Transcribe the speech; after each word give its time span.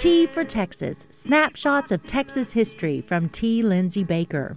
T 0.00 0.26
for 0.26 0.44
Texas 0.44 1.06
Snapshots 1.10 1.92
of 1.92 2.06
Texas 2.06 2.54
History 2.54 3.02
from 3.02 3.28
T. 3.28 3.62
Lindsay 3.62 4.02
Baker. 4.02 4.56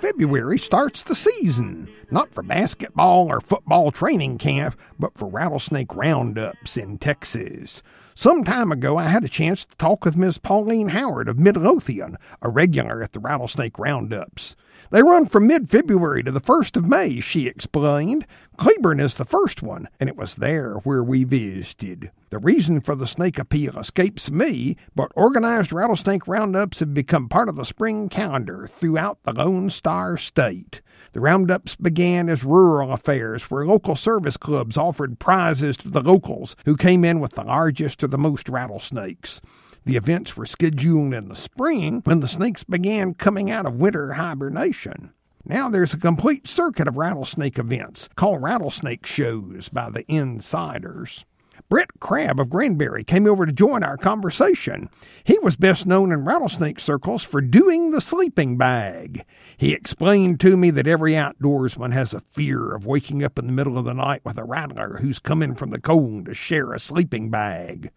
February 0.00 0.58
starts 0.58 1.02
the 1.02 1.14
season, 1.14 1.90
not 2.10 2.32
for 2.32 2.42
basketball 2.42 3.30
or 3.30 3.42
football 3.42 3.92
training 3.92 4.38
camp, 4.38 4.80
but 4.98 5.12
for 5.14 5.28
rattlesnake 5.28 5.94
roundups 5.94 6.78
in 6.78 6.96
Texas. 6.96 7.82
Some 8.14 8.42
time 8.42 8.72
ago, 8.72 8.96
I 8.96 9.08
had 9.08 9.24
a 9.24 9.28
chance 9.28 9.66
to 9.66 9.76
talk 9.76 10.06
with 10.06 10.16
Miss 10.16 10.38
Pauline 10.38 10.88
Howard 10.88 11.28
of 11.28 11.38
Midlothian, 11.38 12.16
a 12.40 12.48
regular 12.48 13.02
at 13.02 13.12
the 13.12 13.20
rattlesnake 13.20 13.78
roundups. 13.78 14.56
They 14.90 15.02
run 15.02 15.26
from 15.26 15.46
mid 15.46 15.70
February 15.70 16.22
to 16.24 16.32
the 16.32 16.40
1st 16.40 16.76
of 16.76 16.86
May, 16.86 17.20
she 17.20 17.46
explained. 17.46 18.26
Cleburne 18.56 19.00
is 19.00 19.14
the 19.14 19.24
first 19.24 19.62
one, 19.62 19.88
and 20.00 20.08
it 20.08 20.16
was 20.16 20.34
there 20.34 20.74
where 20.84 21.02
we 21.02 21.24
visited. 21.24 22.10
The 22.30 22.38
reason 22.38 22.80
for 22.80 22.94
the 22.94 23.06
snake 23.06 23.38
appeal 23.38 23.78
escapes 23.78 24.30
me, 24.30 24.76
but 24.94 25.12
organized 25.14 25.72
rattlesnake 25.72 26.28
roundups 26.28 26.80
have 26.80 26.92
become 26.92 27.28
part 27.28 27.48
of 27.48 27.56
the 27.56 27.64
spring 27.64 28.08
calendar 28.08 28.66
throughout 28.66 29.22
the 29.22 29.32
Lone 29.32 29.70
Star 29.70 30.16
State. 30.16 30.82
The 31.12 31.20
roundups 31.20 31.74
began 31.76 32.28
as 32.28 32.44
rural 32.44 32.92
affairs 32.92 33.44
where 33.44 33.66
local 33.66 33.96
service 33.96 34.36
clubs 34.36 34.76
offered 34.76 35.18
prizes 35.18 35.76
to 35.78 35.88
the 35.88 36.02
locals 36.02 36.54
who 36.64 36.76
came 36.76 37.04
in 37.04 37.18
with 37.20 37.32
the 37.32 37.44
largest 37.44 38.04
or 38.04 38.08
the 38.08 38.18
most 38.18 38.48
rattlesnakes. 38.48 39.40
The 39.84 39.96
events 39.96 40.36
were 40.36 40.46
scheduled 40.46 41.14
in 41.14 41.28
the 41.28 41.36
spring 41.36 42.02
when 42.04 42.20
the 42.20 42.28
snakes 42.28 42.64
began 42.64 43.14
coming 43.14 43.50
out 43.50 43.66
of 43.66 43.76
winter 43.76 44.14
hibernation. 44.14 45.12
Now 45.44 45.70
there's 45.70 45.94
a 45.94 45.98
complete 45.98 46.46
circuit 46.46 46.86
of 46.86 46.98
rattlesnake 46.98 47.58
events 47.58 48.08
called 48.14 48.42
rattlesnake 48.42 49.06
shows 49.06 49.70
by 49.70 49.88
the 49.90 50.04
insiders. 50.10 51.24
Brett 51.68 51.88
Crabb 51.98 52.40
of 52.40 52.50
Granbury 52.50 53.04
came 53.04 53.26
over 53.26 53.46
to 53.46 53.52
join 53.52 53.82
our 53.82 53.96
conversation. 53.96 54.90
He 55.24 55.38
was 55.38 55.56
best 55.56 55.86
known 55.86 56.12
in 56.12 56.24
rattlesnake 56.24 56.80
circles 56.80 57.22
for 57.22 57.40
doing 57.40 57.90
the 57.90 58.00
sleeping 58.00 58.56
bag. 58.56 59.24
He 59.56 59.72
explained 59.72 60.40
to 60.40 60.56
me 60.56 60.70
that 60.70 60.86
every 60.86 61.12
outdoorsman 61.12 61.92
has 61.92 62.12
a 62.12 62.22
fear 62.32 62.74
of 62.74 62.86
waking 62.86 63.22
up 63.22 63.38
in 63.38 63.46
the 63.46 63.52
middle 63.52 63.78
of 63.78 63.84
the 63.84 63.94
night 63.94 64.22
with 64.24 64.38
a 64.38 64.44
rattler 64.44 64.98
who's 65.00 65.18
come 65.18 65.42
in 65.42 65.54
from 65.54 65.70
the 65.70 65.80
cold 65.80 66.26
to 66.26 66.34
share 66.34 66.72
a 66.72 66.80
sleeping 66.80 67.30
bag. 67.30 67.90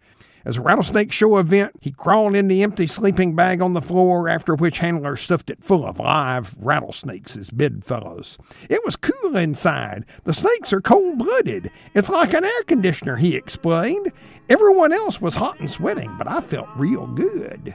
As 0.44 0.58
a 0.58 0.60
rattlesnake 0.60 1.10
show 1.10 1.38
event, 1.38 1.72
he 1.80 1.90
crawled 1.90 2.34
in 2.34 2.48
the 2.48 2.62
empty 2.62 2.86
sleeping 2.86 3.34
bag 3.34 3.62
on 3.62 3.72
the 3.72 3.80
floor, 3.80 4.28
after 4.28 4.54
which 4.54 4.78
Handler 4.78 5.16
stuffed 5.16 5.48
it 5.48 5.64
full 5.64 5.86
of 5.86 5.98
live 5.98 6.54
rattlesnakes 6.58 7.34
as 7.34 7.50
bedfellows. 7.50 8.36
It 8.68 8.84
was 8.84 8.96
cool 8.96 9.36
inside. 9.36 10.04
The 10.24 10.34
snakes 10.34 10.72
are 10.74 10.82
cold 10.82 11.18
blooded. 11.18 11.70
It's 11.94 12.10
like 12.10 12.34
an 12.34 12.44
air 12.44 12.62
conditioner, 12.66 13.16
he 13.16 13.34
explained. 13.34 14.12
Everyone 14.50 14.92
else 14.92 15.18
was 15.18 15.34
hot 15.34 15.58
and 15.60 15.70
sweating, 15.70 16.14
but 16.18 16.28
I 16.28 16.42
felt 16.42 16.68
real 16.76 17.06
good. 17.06 17.74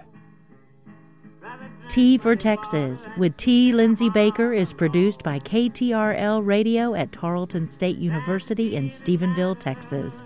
T 1.88 2.20
for 2.20 2.36
Texas 2.36 3.08
with 3.17 3.36
T. 3.38 3.73
Lindsay 3.73 4.12
Baker 4.12 4.53
is 4.53 4.75
produced 4.75 5.23
by 5.23 5.40
KTRL 5.40 6.45
Radio 6.45 6.94
at 6.94 7.12
Tarleton 7.12 7.67
State 7.67 7.97
University 7.97 8.75
in 8.75 8.90
Stephenville, 8.90 9.58
Texas. 9.58 10.22